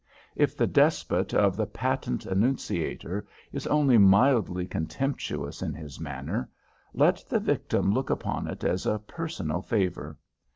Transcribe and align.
If 0.35 0.57
the 0.57 0.65
despot 0.65 1.31
of 1.31 1.55
the 1.55 1.67
Patent 1.67 2.25
Annunciator 2.25 3.27
is 3.51 3.67
only 3.67 3.99
mildly 3.99 4.65
contemptuous 4.65 5.61
in 5.61 5.75
his 5.75 5.99
manner, 5.99 6.49
let 6.95 7.23
the 7.29 7.39
victim 7.39 7.93
look 7.93 8.09
upon 8.09 8.47
it 8.47 8.63
as 8.63 8.87
a 8.87 8.97
personal 8.97 9.61
favor. 9.61 10.17